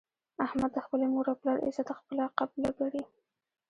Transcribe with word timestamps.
احمد 0.45 0.71
د 0.73 0.77
خپلې 0.85 1.05
مور 1.13 1.25
او 1.31 1.35
پلار 1.41 1.57
عزت 1.67 1.87
خپله 1.99 2.23
قبله 2.39 2.69
ګڼي. 2.79 3.03